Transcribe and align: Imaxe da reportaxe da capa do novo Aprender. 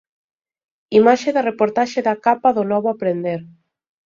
Imaxe 0.99 1.29
da 1.35 1.45
reportaxe 1.49 1.99
da 2.07 2.15
capa 2.25 2.49
do 2.57 2.63
novo 2.71 2.87
Aprender. 2.91 3.41